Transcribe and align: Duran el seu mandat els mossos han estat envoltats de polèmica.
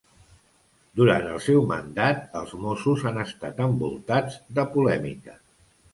Duran 1.01 1.27
el 1.33 1.41
seu 1.47 1.61
mandat 1.73 2.23
els 2.41 2.55
mossos 2.63 3.05
han 3.11 3.21
estat 3.27 3.61
envoltats 3.67 4.43
de 4.61 4.67
polèmica. 4.77 5.41